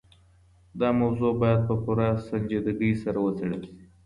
[0.79, 3.81] دا موضوع بايد په پوره سنجيدګۍ سره وڅېړل سي.